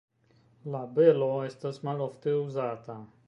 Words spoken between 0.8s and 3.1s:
belo estas malofte uzata.